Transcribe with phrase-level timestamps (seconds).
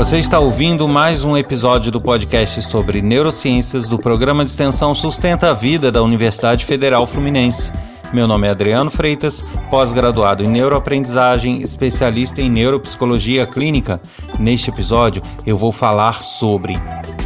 [0.00, 5.50] Você está ouvindo mais um episódio do podcast sobre neurociências do programa de extensão Sustenta
[5.50, 7.70] a Vida da Universidade Federal Fluminense.
[8.10, 14.00] Meu nome é Adriano Freitas, pós-graduado em neuroaprendizagem, especialista em neuropsicologia clínica.
[14.38, 16.78] Neste episódio, eu vou falar sobre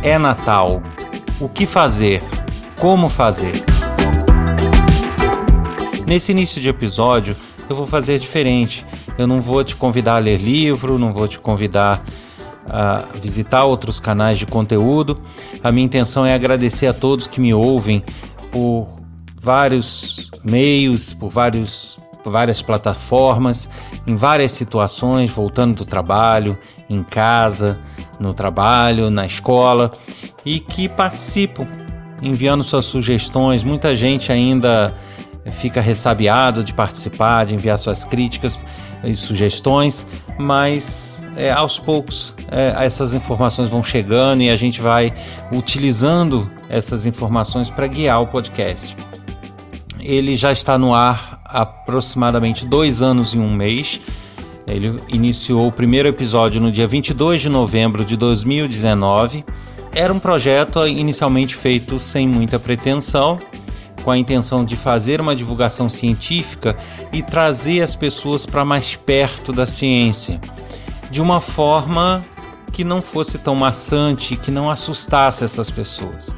[0.03, 0.83] é Natal,
[1.41, 2.25] o que fazer,
[2.81, 3.63] como fazer.
[6.09, 7.37] Nesse início de episódio,
[7.71, 8.85] eu vou fazer diferente.
[9.17, 12.05] Eu não vou te convidar a ler livro, não vou te convidar
[12.69, 15.21] a visitar outros canais de conteúdo.
[15.63, 18.03] A minha intenção é agradecer a todos que me ouvem
[18.51, 18.89] por
[19.41, 21.99] vários meios, por vários
[22.31, 23.69] várias plataformas,
[24.07, 26.59] em várias situações, voltando do trabalho,
[26.89, 27.79] em casa,
[28.19, 29.91] no trabalho, na escola,
[30.45, 31.67] e que participam,
[32.23, 33.63] enviando suas sugestões.
[33.63, 34.95] Muita gente ainda
[35.51, 38.59] fica ressabiado de participar, de enviar suas críticas
[39.03, 40.07] e sugestões,
[40.39, 45.13] mas é, aos poucos é, essas informações vão chegando e a gente vai
[45.53, 48.97] utilizando essas informações para guiar o podcast.
[50.01, 54.01] Ele já está no ar há aproximadamente dois anos e um mês.
[54.67, 59.45] Ele iniciou o primeiro episódio no dia 22 de novembro de 2019.
[59.95, 63.37] Era um projeto inicialmente feito sem muita pretensão,
[64.03, 66.77] com a intenção de fazer uma divulgação científica
[67.13, 70.41] e trazer as pessoas para mais perto da ciência
[71.11, 72.25] de uma forma
[72.73, 76.35] que não fosse tão maçante, que não assustasse essas pessoas.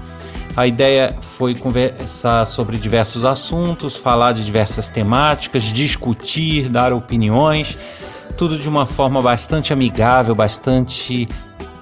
[0.57, 7.77] A ideia foi conversar sobre diversos assuntos, falar de diversas temáticas, discutir, dar opiniões,
[8.37, 11.29] tudo de uma forma bastante amigável, bastante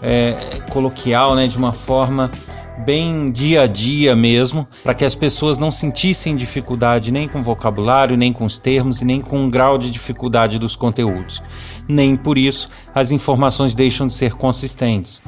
[0.03, 1.47] é, coloquial, né?
[1.47, 2.31] de uma forma
[2.79, 7.43] bem dia a dia mesmo, para que as pessoas não sentissem dificuldade nem com o
[7.43, 11.43] vocabulário, nem com os termos e nem com o grau de dificuldade dos conteúdos.
[11.89, 15.23] Nem por isso as informações deixam de ser consistentes.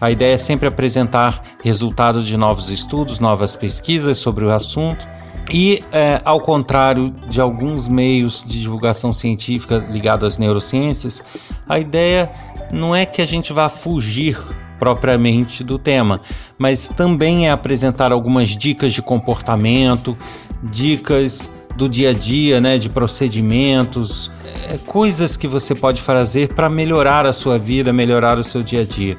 [0.00, 5.08] A ideia é sempre apresentar resultados de novos estudos, novas pesquisas sobre o assunto.
[5.50, 11.22] E, é, ao contrário de alguns meios de divulgação científica ligados às neurociências,
[11.68, 12.30] a ideia
[12.70, 14.38] não é que a gente vá fugir
[14.78, 16.20] propriamente do tema,
[16.58, 20.16] mas também é apresentar algumas dicas de comportamento,
[20.62, 24.30] dicas do dia a dia, né, de procedimentos,
[24.68, 28.82] é, coisas que você pode fazer para melhorar a sua vida, melhorar o seu dia
[28.82, 29.16] a dia.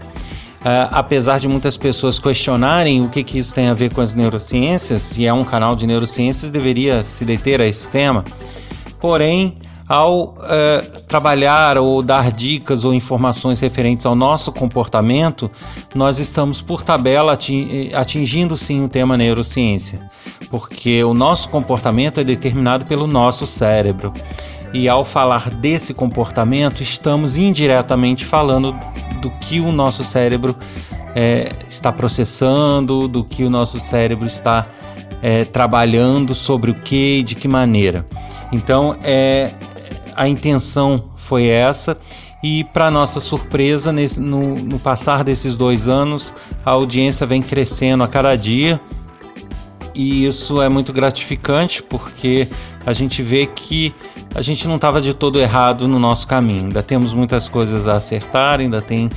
[0.59, 4.14] Uh, apesar de muitas pessoas questionarem o que, que isso tem a ver com as
[4.14, 8.26] neurociências, se é um canal de neurociências, deveria se deter a esse tema.
[9.00, 9.58] Porém,
[9.90, 15.50] ao uh, trabalhar ou dar dicas ou informações referentes ao nosso comportamento,
[15.96, 17.36] nós estamos, por tabela,
[17.96, 20.08] atingindo sim o tema neurociência,
[20.52, 24.14] porque o nosso comportamento é determinado pelo nosso cérebro.
[24.72, 28.78] E ao falar desse comportamento, estamos indiretamente falando
[29.20, 30.56] do que o nosso cérebro
[31.16, 34.68] é, está processando, do que o nosso cérebro está
[35.24, 38.06] é, trabalhando, sobre o que e de que maneira.
[38.52, 39.52] Então, é,
[40.19, 41.97] a intenção foi essa.
[42.44, 46.34] E, para nossa surpresa, nesse, no, no passar desses dois anos,
[46.66, 48.79] a audiência vem crescendo a cada dia
[50.00, 52.47] e isso é muito gratificante porque
[52.85, 53.94] a gente vê que
[54.34, 56.66] a gente não estava de todo errado no nosso caminho.
[56.66, 59.09] Ainda temos muitas coisas a acertar, ainda tem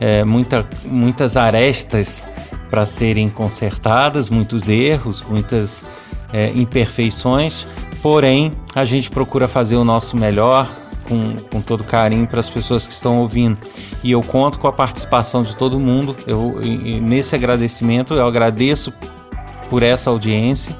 [0.00, 2.26] é, muita, muitas arestas
[2.70, 5.84] para serem consertadas, muitos erros, muitas
[6.32, 7.66] é, imperfeições,
[8.02, 10.68] porém a gente procura fazer o nosso melhor
[11.10, 13.58] com, com todo carinho para as pessoas que estão ouvindo.
[14.02, 16.16] E eu conto com a participação de todo mundo.
[16.26, 16.60] Eu,
[17.02, 18.92] nesse agradecimento, eu agradeço
[19.68, 20.76] por essa audiência,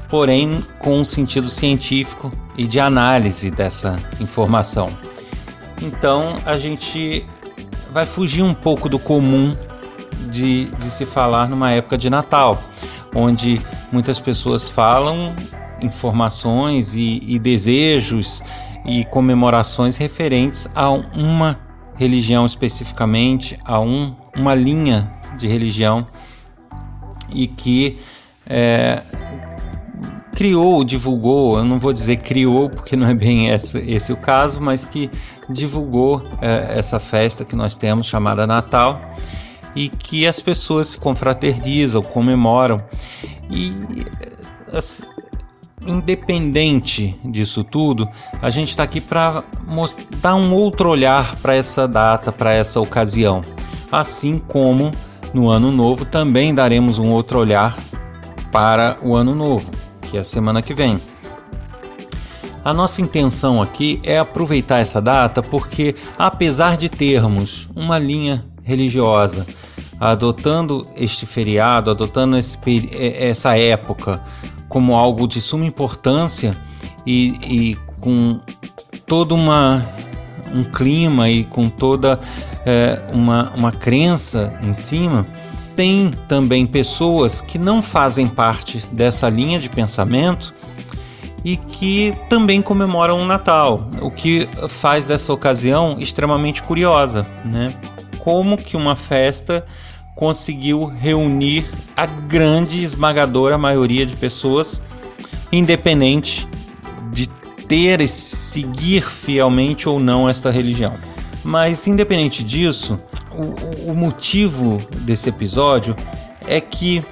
[0.08, 4.90] porém com um sentido científico e de análise dessa informação.
[5.82, 7.26] Então a gente
[7.92, 9.56] vai fugir um pouco do comum
[10.30, 12.62] de, de se falar numa época de Natal,
[13.12, 13.60] onde
[13.90, 15.34] muitas pessoas falam
[15.84, 18.42] informações e, e desejos
[18.84, 21.58] e comemorações referentes a uma
[21.96, 26.06] religião especificamente, a um, uma linha de religião
[27.30, 27.98] e que
[28.46, 29.02] é,
[30.34, 34.60] criou, divulgou, eu não vou dizer criou porque não é bem esse, esse o caso,
[34.60, 35.10] mas que
[35.48, 39.00] divulgou é, essa festa que nós temos chamada Natal
[39.74, 42.76] e que as pessoas se confraternizam, comemoram
[43.50, 43.72] e
[45.86, 48.08] independente disso tudo,
[48.40, 49.42] a gente está aqui para
[50.20, 53.42] dar um outro olhar para essa data, para essa ocasião,
[53.90, 54.92] assim como
[55.32, 57.76] no Ano Novo também daremos um outro olhar
[58.52, 59.84] para o Ano Novo
[60.14, 61.00] que é a semana que vem.
[62.64, 69.44] A nossa intenção aqui é aproveitar essa data porque, apesar de termos uma linha religiosa
[69.98, 72.56] adotando este feriado, adotando esse,
[73.18, 74.22] essa época
[74.68, 76.56] como algo de suma importância
[77.06, 78.40] e, e com
[79.06, 79.86] todo uma,
[80.52, 82.18] um clima e com toda
[82.64, 85.22] é, uma, uma crença em cima,
[85.74, 90.54] tem também pessoas que não fazem parte dessa linha de pensamento
[91.44, 97.74] e que também comemoram o Natal, o que faz dessa ocasião extremamente curiosa, né?
[98.18, 99.62] Como que uma festa
[100.14, 101.64] conseguiu reunir
[101.96, 104.80] a grande esmagadora maioria de pessoas,
[105.52, 106.48] independente
[107.12, 107.28] de
[107.68, 110.96] ter e seguir fielmente ou não esta religião.
[111.42, 112.96] Mas independente disso,
[113.30, 115.94] o, o motivo desse episódio
[116.46, 117.02] é que,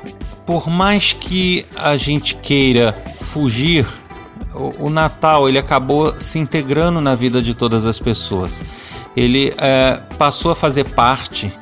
[0.46, 3.86] por mais que a gente queira fugir,
[4.78, 8.62] o, Natal ele acabou se integrando na vida de todas as pessoas.
[9.16, 11.52] Ele é, passou a fazer parte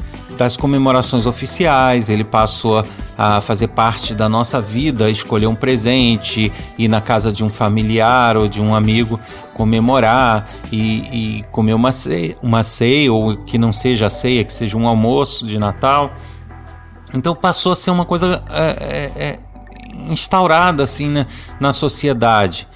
[0.40, 2.82] das comemorações oficiais, ele passou
[3.18, 8.38] a fazer parte da nossa vida, escolher um presente, ir na casa de um familiar
[8.38, 9.20] ou de um amigo
[9.52, 14.78] comemorar e, e comer uma ceia, uma ceia, ou que não seja ceia, que seja
[14.78, 16.10] um almoço de Natal.
[17.12, 19.40] Então passou a ser uma coisa é, é, é
[20.10, 21.26] instaurada assim né,
[21.60, 22.66] na sociedade.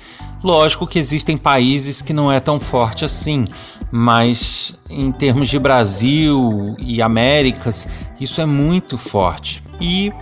[0.42, 3.46] Lógico que existem países que não é tão forte assim,
[3.92, 7.88] mas em termos de Brasil e Américas,
[8.20, 9.62] isso é muito forte.
[9.80, 10.12] E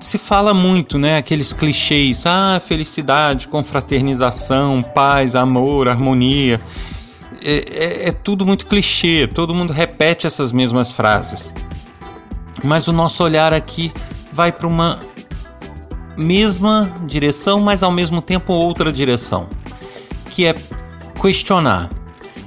[0.00, 1.16] se fala muito, né?
[1.16, 6.60] Aqueles clichês, ah, felicidade, confraternização, paz, amor, harmonia.
[7.42, 11.54] É, é, é, tudo muito clichê, todo mundo repete essas mesmas frases.
[12.62, 13.92] Mas o nosso olhar aqui
[14.32, 14.98] vai para uma
[16.16, 19.48] mesma direção, mas ao mesmo tempo outra direção,
[20.30, 20.54] que é
[21.20, 21.90] questionar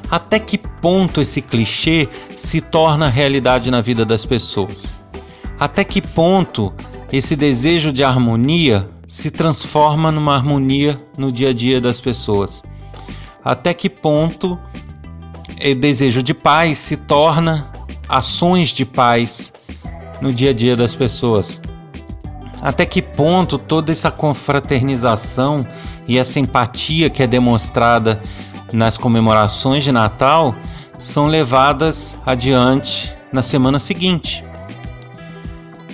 [0.10, 4.94] até que ponto esse clichê se torna realidade na vida das pessoas?
[5.60, 6.74] Até que ponto
[7.12, 12.64] esse desejo de harmonia se transforma numa harmonia no dia a dia das pessoas?
[13.44, 14.58] Até que ponto
[15.60, 17.70] o desejo de paz se torna
[18.08, 19.52] ações de paz
[20.22, 21.62] no dia a dia das pessoas?
[22.62, 25.66] Até que ponto toda essa confraternização
[26.08, 28.22] e essa empatia que é demonstrada
[28.72, 30.54] nas comemorações de Natal
[31.00, 34.44] são levadas adiante na semana seguinte.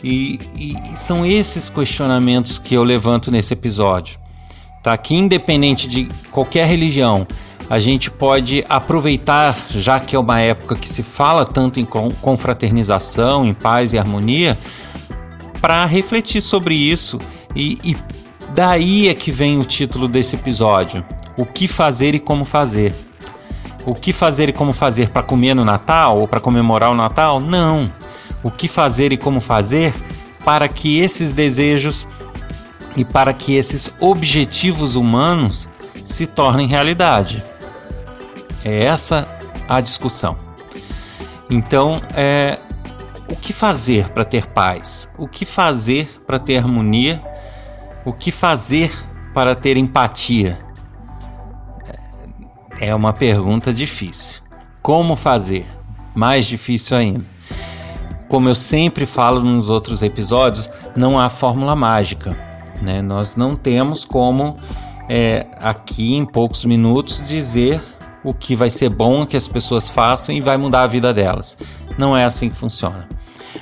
[0.03, 4.20] E, e, são esses questionamentos que eu levanto nesse episódio.
[4.82, 4.98] Tá?
[4.98, 7.25] Que independente de qualquer religião,
[7.70, 13.46] a gente pode aproveitar, já que é uma época que se fala tanto em confraternização,
[13.46, 14.58] em paz e harmonia,
[15.62, 17.18] para refletir sobre isso.
[17.56, 17.98] E, e
[18.53, 21.03] daí é que vem o título desse episódio:
[21.38, 22.93] o que fazer e como fazer.
[23.86, 27.39] O que fazer e como fazer para comer no Natal ou para comemorar o Natal?
[27.39, 27.91] Não.
[28.41, 29.93] O que fazer e como fazer
[30.45, 32.07] para que esses desejos
[32.95, 35.67] e para que esses objetivos humanos
[36.05, 37.43] se tornem realidade.
[38.63, 39.27] É essa
[39.67, 40.38] a discussão.
[41.50, 42.60] Então, é,
[43.29, 45.10] o que fazer para ter paz?
[45.17, 47.22] O que fazer para ter harmonia?
[48.05, 48.91] O que fazer
[49.33, 50.60] para ter empatia?
[52.79, 54.41] É uma pergunta difícil.
[54.81, 55.65] Como fazer?
[56.13, 57.25] Mais difícil ainda.
[58.27, 62.38] Como eu sempre falo nos outros episódios, não há fórmula mágica.
[62.81, 63.01] Né?
[63.01, 64.57] Nós não temos como,
[65.07, 67.81] é, aqui em poucos minutos, dizer
[68.22, 71.57] o que vai ser bom que as pessoas façam e vai mudar a vida delas.
[71.98, 73.07] Não é assim que funciona.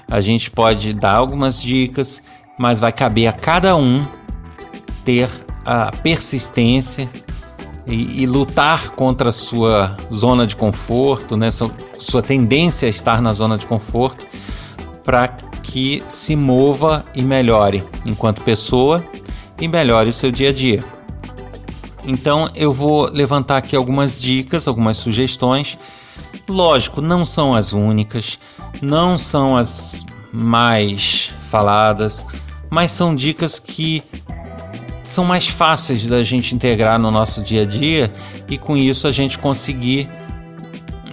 [0.10, 2.24] A gente pode dar algumas dicas,
[2.58, 4.06] mas vai caber a cada um
[5.04, 5.30] ter
[5.66, 7.10] a persistência
[7.86, 11.52] e, e lutar contra a sua zona de conforto, né?
[11.52, 14.26] sua, sua tendência a estar na zona de conforto,
[15.04, 15.28] para
[15.64, 19.04] que se mova e melhore enquanto pessoa
[19.60, 20.84] e melhore o seu dia a dia.
[22.06, 25.78] Então eu vou levantar aqui algumas dicas, algumas sugestões.
[26.48, 28.38] Lógico, não são as únicas,
[28.82, 32.26] não são as mais faladas,
[32.70, 34.04] mas são dicas que
[35.12, 38.12] são mais fáceis da gente integrar no nosso dia a dia
[38.48, 40.10] e com isso a gente conseguir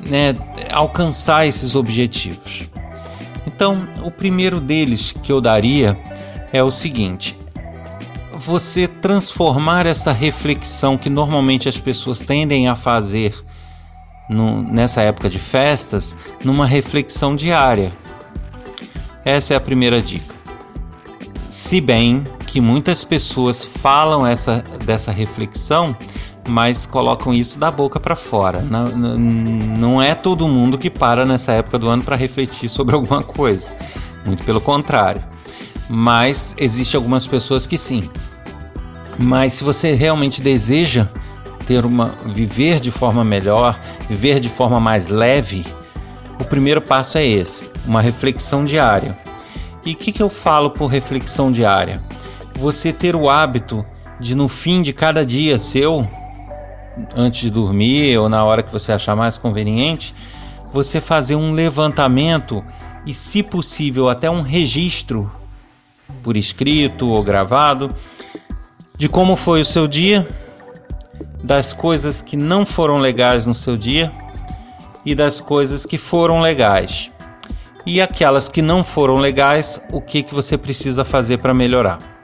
[0.07, 0.37] né,
[0.73, 2.63] alcançar esses objetivos.
[3.47, 5.99] Então, o primeiro deles que eu daria
[6.53, 7.37] é o seguinte:
[8.33, 13.35] você transformar essa reflexão que normalmente as pessoas tendem a fazer
[14.31, 17.93] no, nessa época de festas numa reflexão diária.
[19.25, 20.37] Essa é a primeira dica.
[21.51, 25.95] Se bem que muitas pessoas falam essa, dessa reflexão,
[26.49, 28.63] mas colocam isso da boca para fora.
[28.63, 33.23] Não, não é todo mundo que para nessa época do ano para refletir sobre alguma
[33.23, 33.71] coisa.
[34.25, 35.23] Muito pelo contrário.
[35.91, 38.09] Mas existe algumas pessoas que sim.
[39.19, 41.07] Mas se você realmente deseja
[41.67, 43.79] ter uma viver de forma melhor,
[44.09, 45.67] viver de forma mais leve,
[46.41, 49.19] o primeiro passo é esse, uma reflexão diária.
[49.85, 52.03] E o que, que eu falo por reflexão diária?
[52.59, 53.87] Você ter o hábito
[54.19, 56.05] de no fim de cada dia seu,
[57.15, 60.13] antes de dormir ou na hora que você achar mais conveniente,
[60.73, 62.65] você fazer um levantamento
[63.07, 65.31] e, se possível, até um registro
[66.21, 67.95] por escrito ou gravado
[68.97, 70.27] de como foi o seu dia,
[71.45, 74.13] das coisas que não foram legais no seu dia
[75.07, 77.13] e das coisas que foram legais.
[77.87, 82.18] E aquelas que não foram legais, o que, que você precisa fazer para melhorar?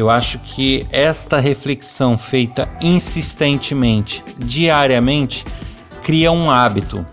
[0.00, 5.44] Eu acho que esta reflexão feita insistentemente, diariamente,
[6.02, 7.06] cria um hábito,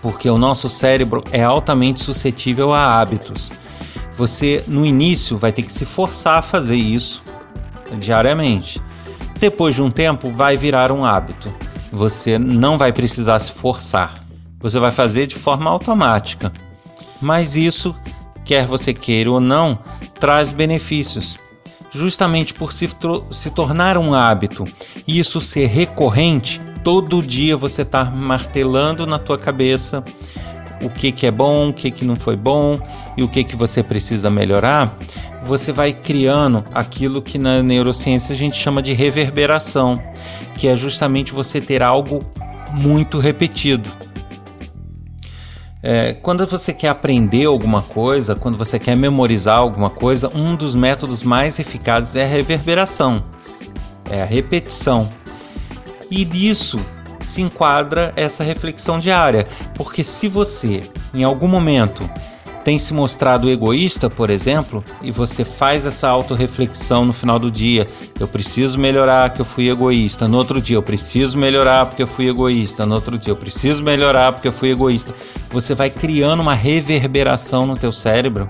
[0.00, 3.52] porque o nosso cérebro é altamente suscetível a hábitos.
[4.16, 7.24] Você, no início, vai ter que se forçar a fazer isso
[7.98, 8.80] diariamente.
[9.40, 11.52] Depois de um tempo, vai virar um hábito.
[11.90, 14.24] Você não vai precisar se forçar.
[14.60, 16.52] Você vai fazer de forma automática.
[17.20, 17.96] Mas isso,
[18.44, 19.76] quer você queira ou não,
[20.20, 21.42] traz benefícios.
[21.94, 22.88] Justamente por se,
[23.30, 24.64] se tornar um hábito
[25.06, 30.02] e isso ser recorrente, todo dia você está martelando na tua cabeça
[30.82, 32.80] o que, que é bom, o que, que não foi bom
[33.16, 34.98] e o que, que você precisa melhorar,
[35.44, 40.02] você vai criando aquilo que na neurociência a gente chama de reverberação,
[40.56, 42.20] que é justamente você ter algo
[42.72, 43.88] muito repetido.
[45.86, 50.74] É, quando você quer aprender alguma coisa, quando você quer memorizar alguma coisa, um dos
[50.74, 53.22] métodos mais eficazes é a reverberação,
[54.10, 55.12] é a repetição.
[56.10, 56.80] E disso
[57.20, 62.08] se enquadra essa reflexão diária, porque se você em algum momento
[62.64, 67.86] tem se mostrado egoísta, por exemplo, e você faz essa autorreflexão no final do dia,
[68.18, 70.26] eu preciso melhorar que eu fui egoísta.
[70.26, 72.86] No outro dia eu preciso melhorar porque eu fui egoísta.
[72.86, 75.14] No outro dia eu preciso melhorar porque eu fui egoísta.
[75.50, 78.48] Você vai criando uma reverberação no teu cérebro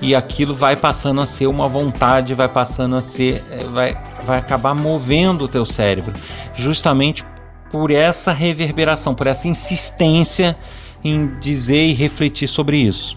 [0.00, 4.38] e aquilo vai passando a ser uma vontade, vai passando a ser, eh, vai, vai
[4.38, 6.12] acabar movendo o teu cérebro,
[6.54, 7.24] justamente
[7.70, 10.56] por essa reverberação, por essa insistência
[11.04, 13.16] em dizer e refletir sobre isso.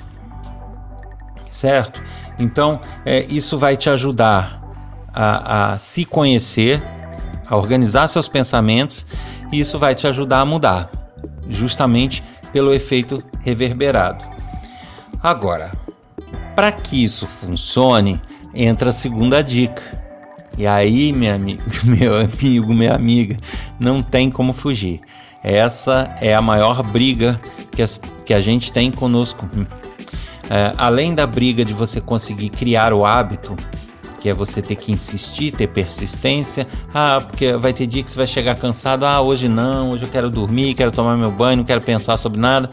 [1.51, 2.01] Certo?
[2.39, 4.61] Então, é, isso vai te ajudar
[5.13, 6.81] a, a se conhecer,
[7.47, 9.05] a organizar seus pensamentos,
[9.51, 10.89] e isso vai te ajudar a mudar,
[11.49, 14.25] justamente pelo efeito reverberado.
[15.21, 15.71] Agora,
[16.55, 18.19] para que isso funcione,
[18.53, 20.01] entra a segunda dica
[20.57, 23.37] e aí, minha amiga, meu amigo, minha amiga,
[23.79, 25.01] não tem como fugir.
[25.43, 27.39] Essa é a maior briga
[27.71, 29.49] que, as, que a gente tem conosco.
[30.49, 33.55] É, além da briga de você conseguir criar o hábito,
[34.21, 36.67] que é você ter que insistir, ter persistência.
[36.93, 39.03] Ah, porque vai ter dia que você vai chegar cansado.
[39.03, 42.39] Ah, hoje não, hoje eu quero dormir, quero tomar meu banho, não quero pensar sobre
[42.39, 42.69] nada.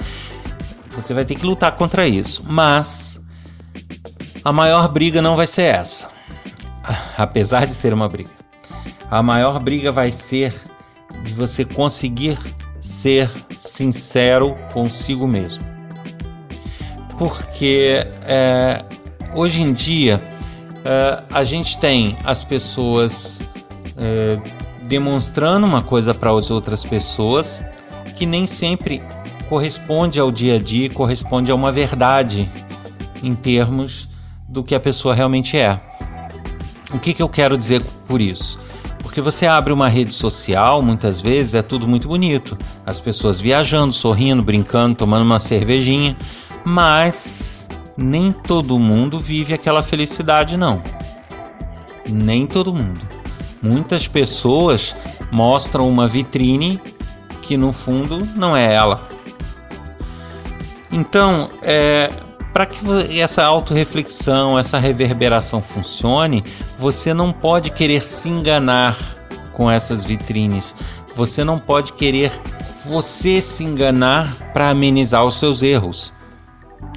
[0.94, 2.44] Você vai ter que lutar contra isso.
[2.46, 3.20] Mas
[4.44, 6.10] a maior briga não vai ser essa.
[7.16, 8.30] Apesar de ser uma briga.
[9.10, 10.54] A maior briga vai ser
[11.25, 12.38] de você conseguir
[12.78, 15.77] ser sincero consigo mesmo.
[17.18, 18.84] Porque é,
[19.34, 20.22] hoje em dia
[20.78, 23.42] uh, a gente tem as pessoas
[23.96, 24.40] uh,
[24.84, 27.64] demonstrando uma coisa para as outras pessoas
[28.16, 29.02] que nem sempre
[29.48, 32.48] corresponde ao dia a dia, corresponde a uma verdade
[33.22, 34.08] em termos
[34.48, 35.80] do que a pessoa realmente é.
[36.92, 38.58] O que, que eu quero dizer por isso?
[39.02, 42.58] Porque você abre uma rede social, muitas vezes é tudo muito bonito.
[42.84, 46.16] As pessoas viajando, sorrindo, brincando, tomando uma cervejinha,
[46.68, 50.82] mas nem todo mundo vive aquela felicidade, não.
[52.06, 53.06] Nem todo mundo.
[53.62, 54.94] Muitas pessoas
[55.32, 56.80] mostram uma vitrine
[57.40, 59.08] que no fundo não é ela.
[60.92, 62.10] Então, é,
[62.52, 62.78] para que
[63.18, 66.44] essa autorreflexão, essa reverberação funcione,
[66.78, 68.96] você não pode querer se enganar
[69.54, 70.75] com essas vitrines.
[71.16, 72.30] Você não pode querer
[72.84, 76.12] você se enganar para amenizar os seus erros.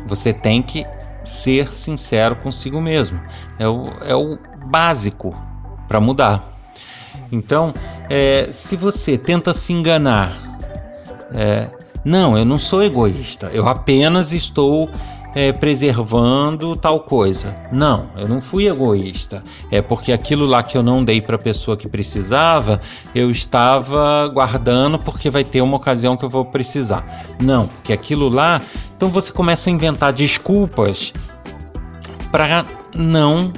[0.07, 0.85] Você tem que
[1.23, 3.19] ser sincero consigo mesmo.
[3.59, 5.35] É o, é o básico
[5.87, 6.57] para mudar.
[7.31, 7.73] Então,
[8.09, 10.33] é, se você tenta se enganar,
[11.33, 11.69] é,
[12.03, 14.89] não, eu não sou egoísta, eu apenas estou
[15.35, 17.55] é, preservando tal coisa.
[17.71, 19.43] Não, eu não fui egoísta.
[19.71, 22.79] É porque aquilo lá que eu não dei para a pessoa que precisava,
[23.15, 27.25] eu estava guardando porque vai ter uma ocasião que eu vou precisar.
[27.41, 28.61] Não, porque aquilo lá.
[28.95, 31.13] Então você começa a inventar desculpas
[32.31, 32.63] para
[32.95, 33.51] não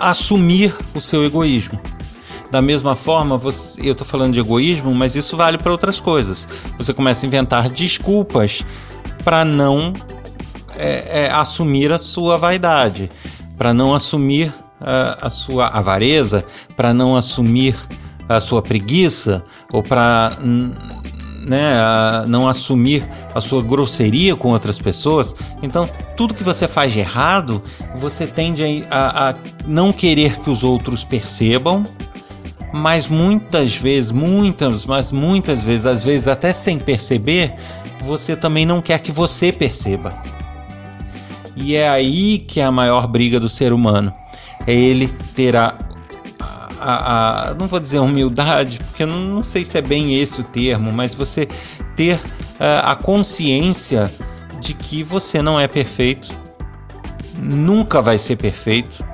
[0.00, 1.80] assumir o seu egoísmo.
[2.50, 6.46] Da mesma forma, você, eu estou falando de egoísmo, mas isso vale para outras coisas.
[6.78, 8.64] Você começa a inventar desculpas
[9.24, 9.92] para não
[10.78, 13.10] é, é, assumir a sua vaidade,
[13.56, 16.44] para não assumir a, a sua avareza,
[16.76, 17.76] para não assumir
[18.28, 20.32] a sua preguiça ou para
[21.46, 21.78] né,
[22.26, 25.34] não assumir a sua grosseria com outras pessoas.
[25.62, 27.62] Então, tudo que você faz de errado,
[27.94, 29.34] você tende a, a
[29.64, 31.86] não querer que os outros percebam,
[32.72, 37.54] mas muitas vezes, muitas, mas muitas vezes, às vezes até sem perceber,
[38.04, 40.12] você também não quer que você perceba.
[41.56, 44.12] E é aí que é a maior briga do ser humano.
[44.66, 45.74] É ele ter a,
[46.78, 50.40] a, a não vou dizer humildade, porque eu não, não, sei se é bem esse
[50.40, 51.48] o termo, mas você
[51.96, 52.20] ter
[52.60, 54.12] a, a consciência
[54.60, 56.28] de que você não é perfeito,
[57.38, 59.04] nunca vai ser perfeito,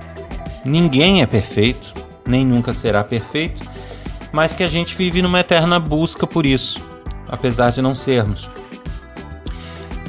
[0.65, 1.93] ninguém é perfeito,
[2.27, 3.63] nem nunca será perfeito,
[4.33, 6.81] mas que a gente vive numa eterna busca por isso,
[7.29, 8.49] apesar de não sermos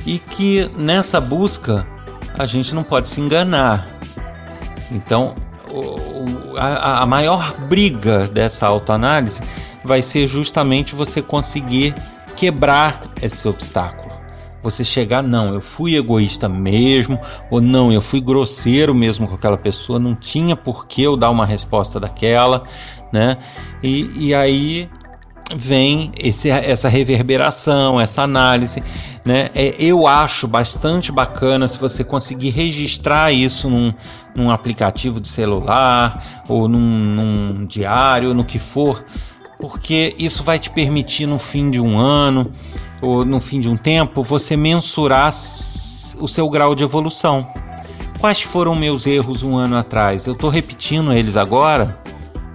[0.06, 1.88] e que nessa busca
[2.38, 3.88] a gente não pode se enganar.
[4.92, 5.36] Então,
[6.58, 9.42] a, a maior briga dessa autoanálise
[9.84, 11.96] vai ser justamente você conseguir
[12.36, 14.14] quebrar esse obstáculo.
[14.62, 17.20] Você chegar, não, eu fui egoísta mesmo,
[17.52, 21.30] ou não, eu fui grosseiro mesmo com aquela pessoa, não tinha por que eu dar
[21.30, 22.64] uma resposta daquela,
[23.12, 23.38] né?
[23.84, 24.90] E, e aí
[25.56, 28.82] vem esse, essa reverberação, essa análise.
[29.26, 29.50] Né?
[29.56, 33.94] É, eu acho bastante bacana se você conseguir registrar isso num,
[34.36, 39.04] num aplicativo de celular ou num, num diário, no que for,
[39.60, 42.52] porque isso vai te permitir no fim de um ano
[43.02, 47.48] ou no fim de um tempo você mensurar o seu grau de evolução.
[48.20, 50.26] Quais foram meus erros um ano atrás?
[50.26, 52.00] Eu estou repetindo eles agora?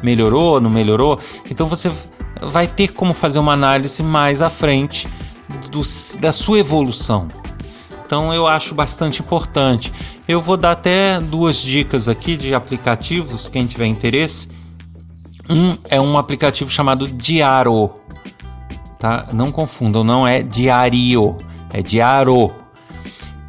[0.02, 0.60] Melhorou?
[0.60, 1.18] Não melhorou?
[1.50, 1.90] Então você
[2.42, 5.08] vai ter como fazer uma análise mais à frente
[5.70, 5.82] do,
[6.20, 7.28] da sua evolução.
[8.04, 9.92] Então eu acho bastante importante.
[10.26, 14.48] Eu vou dar até duas dicas aqui de aplicativos, quem tiver interesse.
[15.48, 17.90] Um é um aplicativo chamado Diaro,
[18.98, 19.28] tá?
[19.32, 21.36] Não confundam, não é Diario,
[21.72, 22.54] é Diaro.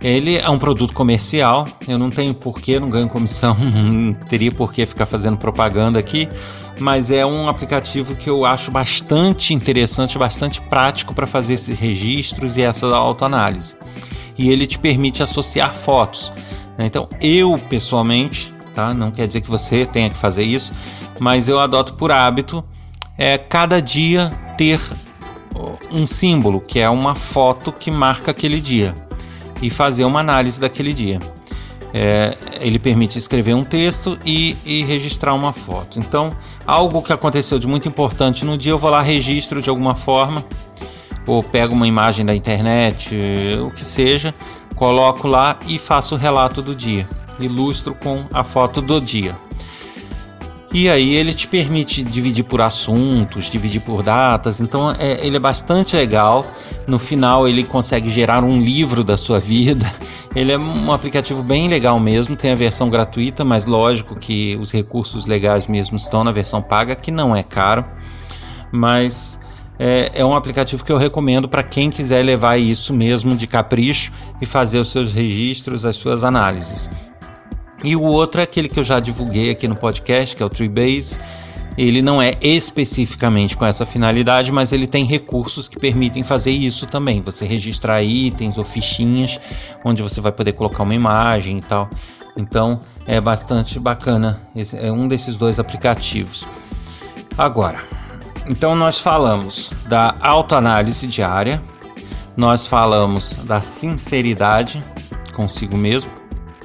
[0.02, 4.86] Ele é um produto comercial, eu não tenho porquê, não ganho comissão, não teria porquê
[4.86, 6.30] ficar fazendo propaganda aqui,
[6.80, 12.56] mas é um aplicativo que eu acho bastante interessante, bastante prático para fazer esses registros
[12.56, 13.76] e essa autoanálise.
[14.38, 16.32] E ele te permite associar fotos.
[16.78, 16.86] Né?
[16.86, 18.94] Então, eu pessoalmente, tá?
[18.94, 20.72] não quer dizer que você tenha que fazer isso,
[21.20, 22.64] mas eu adoto por hábito
[23.18, 24.80] é, cada dia ter
[25.92, 28.96] um símbolo, que é uma foto que marca aquele dia,
[29.62, 31.20] e fazer uma análise daquele dia.
[31.94, 35.98] É, ele permite escrever um texto e, e, registrar uma foto.
[35.98, 39.96] Então, algo que aconteceu de muito importante no dia, eu vou lá, registro de alguma
[39.96, 40.46] forma,
[41.26, 43.16] ou pego uma imagem da internet,
[43.60, 44.36] o que seja,
[44.76, 47.10] coloco lá e faço o relato do dia.
[47.40, 49.34] Ilustro com a foto do dia.
[50.72, 55.40] E aí ele te permite dividir por assuntos, dividir por datas, então é, ele é
[55.40, 56.46] bastante legal.
[56.86, 59.92] No final ele consegue gerar um livro da sua vida.
[60.36, 64.72] Ele é um aplicativo bem legal mesmo, tem a versão gratuita, mas lógico que os
[64.72, 67.84] recursos legais mesmo estão na versão paga, que não é caro.
[68.72, 69.40] Mas
[69.80, 74.12] é, é um aplicativo que eu recomendo para quem quiser levar isso mesmo de capricho
[74.40, 76.92] e fazer os seus registros, as suas análises.
[77.84, 80.50] E o outro é aquele que eu já divulguei aqui no podcast, que é o
[80.50, 81.18] Treebase.
[81.78, 86.86] Ele não é especificamente com essa finalidade, mas ele tem recursos que permitem fazer isso
[86.86, 87.22] também.
[87.22, 89.40] Você registrar itens ou fichinhas,
[89.86, 91.90] onde você vai poder colocar uma imagem e tal.
[92.36, 94.42] Então é bastante bacana.
[94.54, 96.46] Esse é um desses dois aplicativos.
[97.38, 97.82] Agora,
[98.46, 101.62] então nós falamos da autoanálise diária,
[102.36, 104.84] nós falamos da sinceridade
[105.34, 106.12] consigo mesmo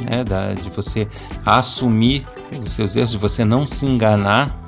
[0.01, 1.09] né, da, de você
[1.45, 2.27] assumir
[2.65, 4.61] os seus erros, de você não se enganar.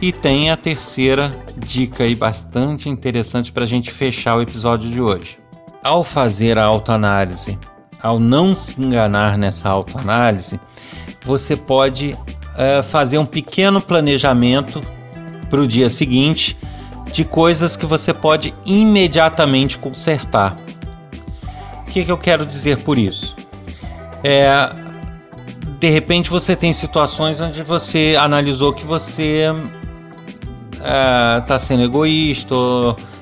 [0.00, 5.00] E tem a terceira dica aí bastante interessante para a gente fechar o episódio de
[5.00, 5.38] hoje.
[5.82, 7.58] Ao fazer a autoanálise,
[8.02, 10.58] ao não se enganar nessa autoanálise,
[11.24, 14.82] você pode uh, fazer um pequeno planejamento
[15.50, 16.56] para o dia seguinte
[17.12, 20.56] de coisas que você pode imediatamente consertar.
[21.80, 23.36] O que, que eu quero dizer por isso?
[24.22, 24.70] É,
[25.78, 29.50] de repente você tem situações onde você analisou que você
[30.74, 32.54] está é, sendo egoísta,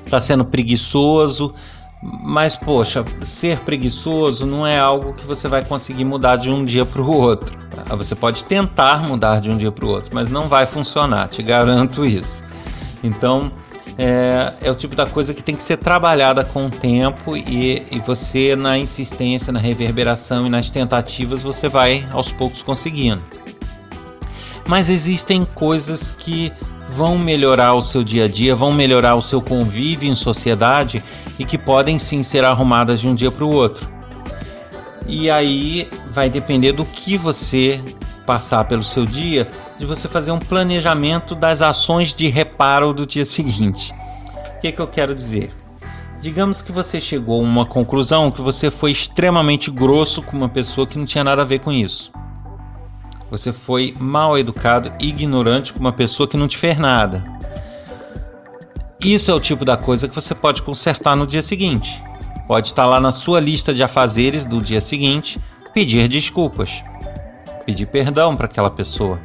[0.05, 1.53] está sendo preguiçoso,
[2.01, 6.85] mas poxa, ser preguiçoso não é algo que você vai conseguir mudar de um dia
[6.85, 7.57] para o outro.
[7.97, 11.41] Você pode tentar mudar de um dia para o outro, mas não vai funcionar, te
[11.41, 12.43] garanto isso.
[13.03, 13.51] Então
[14.01, 17.85] é, é, o tipo da coisa que tem que ser trabalhada com o tempo e,
[17.91, 23.21] e você na insistência, na reverberação e nas tentativas você vai aos poucos conseguindo.
[24.65, 26.49] Mas existem coisas que
[26.91, 31.03] vão melhorar o seu dia a dia, vão melhorar o seu convívio em sociedade
[31.37, 33.89] e que podem sim ser arrumadas de um dia para o outro.
[35.05, 37.83] E aí vai depender do que você
[38.29, 43.25] passar pelo seu dia, de você fazer um planejamento das ações de reparo do dia
[43.25, 43.91] seguinte.
[44.55, 45.51] O que, é que eu quero dizer?
[46.21, 50.85] Digamos que você chegou a uma conclusão que você foi extremamente grosso com uma pessoa
[50.85, 52.11] que não tinha nada a ver com isso.
[53.31, 57.23] Você foi mal educado e ignorante com uma pessoa que não te fez nada.
[59.03, 62.03] Isso é o tipo da coisa que você pode consertar no dia seguinte.
[62.47, 65.41] Pode estar lá na sua lista de afazeres do dia seguinte
[65.73, 66.83] pedir desculpas
[67.69, 69.19] pedir perdão para aquela pessoa,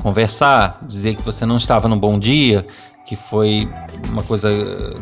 [0.00, 2.66] conversar, dizer que você não estava no bom dia,
[3.04, 3.68] que foi
[4.08, 4.48] uma coisa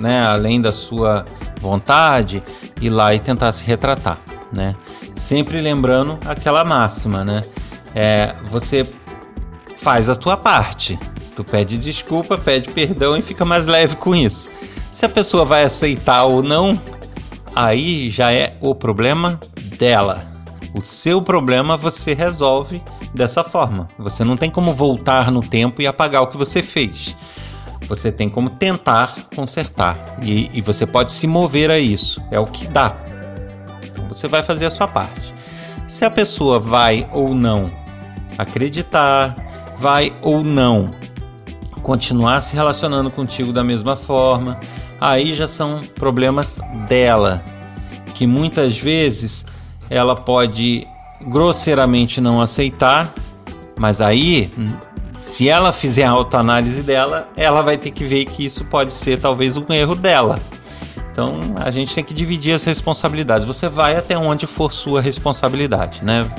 [0.00, 1.24] né, além da sua
[1.60, 2.42] vontade,
[2.80, 4.18] ir lá e tentar se retratar,
[4.52, 4.74] né?
[5.14, 7.44] Sempre lembrando aquela máxima, né?
[7.94, 8.84] É, você
[9.76, 10.98] faz a tua parte,
[11.36, 14.50] tu pede desculpa, pede perdão e fica mais leve com isso.
[14.90, 16.76] Se a pessoa vai aceitar ou não,
[17.54, 19.38] aí já é o problema
[19.78, 20.29] dela.
[20.74, 22.82] O seu problema você resolve
[23.14, 23.88] dessa forma.
[23.98, 27.16] Você não tem como voltar no tempo e apagar o que você fez.
[27.88, 30.18] Você tem como tentar consertar.
[30.22, 32.22] E, e você pode se mover a isso.
[32.30, 32.96] É o que dá.
[33.84, 35.34] Então você vai fazer a sua parte.
[35.88, 37.72] Se a pessoa vai ou não
[38.38, 40.86] acreditar, vai ou não
[41.82, 44.60] continuar se relacionando contigo da mesma forma,
[45.00, 47.42] aí já são problemas dela,
[48.14, 49.44] que muitas vezes
[49.90, 50.86] ela pode
[51.26, 53.12] grosseiramente não aceitar,
[53.76, 54.50] mas aí,
[55.12, 59.18] se ela fizer a autoanálise dela, ela vai ter que ver que isso pode ser
[59.18, 60.38] talvez um erro dela.
[61.12, 63.46] Então a gente tem que dividir as responsabilidades.
[63.46, 66.30] Você vai até onde for sua responsabilidade, né?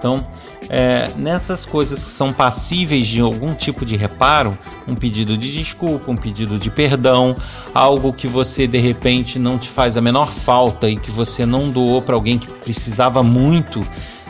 [0.00, 0.26] Então,
[0.70, 4.56] é, nessas coisas que são passíveis de algum tipo de reparo,
[4.88, 7.36] um pedido de desculpa, um pedido de perdão,
[7.74, 11.68] algo que você de repente não te faz a menor falta e que você não
[11.70, 13.86] doou para alguém que precisava muito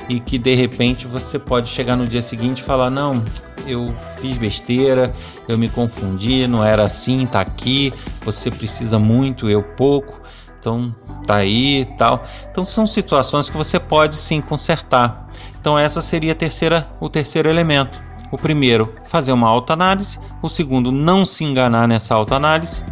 [0.09, 3.23] e que de repente você pode chegar no dia seguinte e falar: Não,
[3.65, 5.15] eu fiz besteira,
[5.47, 10.20] eu me confundi, não era assim, tá aqui, você precisa muito, eu pouco.
[10.61, 10.95] Então
[11.27, 12.23] tá aí tal.
[12.51, 15.29] Então são situações que você pode sim consertar.
[15.59, 18.03] Então essa seria terceira, o terceiro elemento.
[18.31, 20.21] O primeiro, fazer uma autoanálise.
[20.41, 22.85] O segundo, não se enganar nessa autoanálise.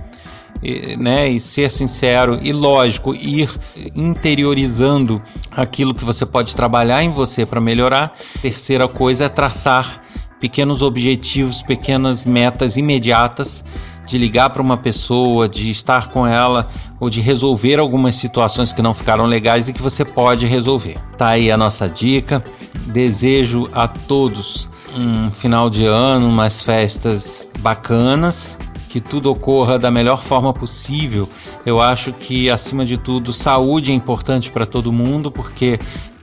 [0.98, 3.48] né, e ser sincero e lógico, ir
[3.94, 8.12] interiorizando aquilo que você pode trabalhar em você para melhorar.
[8.42, 10.02] Terceira coisa é traçar
[10.40, 13.64] pequenos objetivos, pequenas metas imediatas
[14.08, 16.68] de ligar para uma pessoa, de estar com ela
[16.98, 20.96] ou de resolver algumas situações que não ficaram legais e que você pode resolver.
[21.18, 22.42] Tá aí a nossa dica.
[22.86, 30.22] Desejo a todos um final de ano, umas festas bacanas, que tudo ocorra da melhor
[30.22, 31.28] forma possível.
[31.66, 35.78] Eu acho que acima de tudo, saúde é importante para todo mundo, porque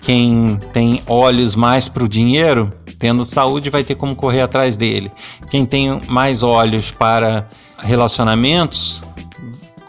[0.06, 5.12] quem tem olhos mais para o dinheiro, tendo saúde, vai ter como correr atrás dele.
[5.50, 9.02] Quem tem mais olhos para relacionamentos,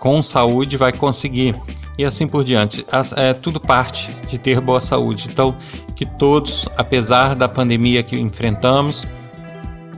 [0.01, 1.55] com saúde vai conseguir.
[1.99, 2.85] E assim por diante.
[3.15, 5.29] É tudo parte de ter boa saúde.
[5.31, 5.55] Então,
[5.95, 9.07] que todos, apesar da pandemia que enfrentamos,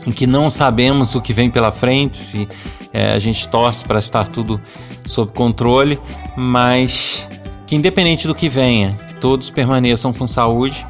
[0.04, 2.48] em que não sabemos o que vem pela frente, se
[2.92, 4.60] é, a gente torce para estar tudo
[5.06, 5.98] sob controle,
[6.36, 7.28] mas
[7.66, 10.86] que independente do que venha, todos permaneçam com saúde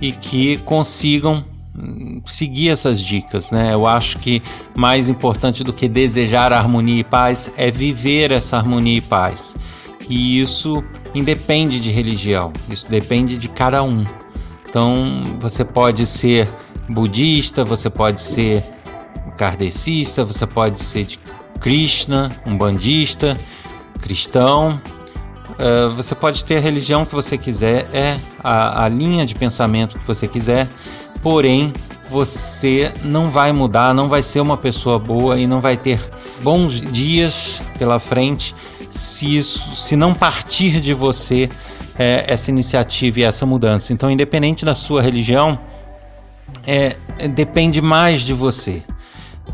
[0.00, 1.44] e que consigam
[2.24, 3.72] seguir essas dicas, né?
[3.72, 4.42] Eu acho que
[4.74, 9.56] mais importante do que desejar harmonia e paz é viver essa harmonia e paz.
[10.08, 10.82] E isso
[11.14, 14.04] independe de religião, isso depende de cada um.
[14.68, 16.52] Então, você pode ser
[16.88, 18.62] budista, você pode ser
[19.36, 21.18] kardecista, você pode ser de
[21.60, 23.38] Krishna, um bandista,
[24.00, 24.80] cristão.
[25.50, 29.98] Uh, você pode ter a religião que você quiser, é a, a linha de pensamento
[29.98, 30.68] que você quiser,
[31.22, 31.72] porém
[32.10, 36.00] você não vai mudar, não vai ser uma pessoa boa e não vai ter
[36.42, 38.54] bons dias pela frente
[38.90, 41.50] se isso, se não partir de você
[41.98, 43.92] é, essa iniciativa e essa mudança.
[43.92, 45.58] Então, independente da sua religião,
[46.66, 46.96] é,
[47.34, 48.82] depende mais de você.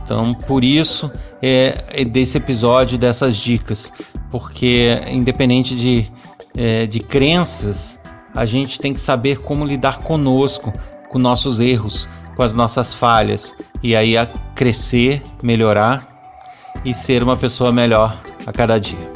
[0.02, 1.10] Então, por isso
[1.46, 3.92] é desse episódio, dessas dicas,
[4.30, 6.10] porque independente de,
[6.56, 7.98] é, de crenças,
[8.34, 10.72] a gente tem que saber como lidar conosco,
[11.10, 16.08] com nossos erros, com as nossas falhas, e aí a crescer, melhorar
[16.82, 19.12] e ser uma pessoa melhor a cada dia.